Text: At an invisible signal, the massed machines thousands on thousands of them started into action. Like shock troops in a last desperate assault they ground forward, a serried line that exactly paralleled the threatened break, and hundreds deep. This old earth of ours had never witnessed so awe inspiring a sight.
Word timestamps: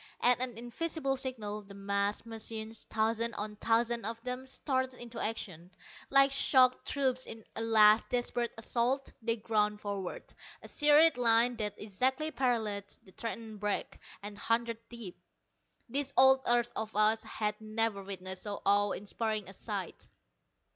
At 0.19 0.39
an 0.41 0.57
invisible 0.57 1.15
signal, 1.15 1.61
the 1.61 1.75
massed 1.75 2.25
machines 2.25 2.85
thousands 2.85 3.35
on 3.37 3.55
thousands 3.57 4.05
of 4.07 4.19
them 4.23 4.47
started 4.47 4.95
into 4.99 5.19
action. 5.23 5.69
Like 6.09 6.31
shock 6.31 6.85
troops 6.85 7.27
in 7.27 7.43
a 7.55 7.61
last 7.61 8.09
desperate 8.09 8.51
assault 8.57 9.11
they 9.21 9.35
ground 9.37 9.79
forward, 9.79 10.33
a 10.63 10.67
serried 10.67 11.17
line 11.17 11.55
that 11.57 11.75
exactly 11.77 12.31
paralleled 12.31 12.89
the 13.03 13.11
threatened 13.11 13.59
break, 13.59 13.99
and 14.23 14.39
hundreds 14.39 14.81
deep. 14.89 15.19
This 15.87 16.11
old 16.17 16.41
earth 16.47 16.71
of 16.75 16.95
ours 16.95 17.21
had 17.21 17.61
never 17.61 18.01
witnessed 18.03 18.41
so 18.41 18.59
awe 18.65 18.93
inspiring 18.93 19.47
a 19.47 19.53
sight. 19.53 20.07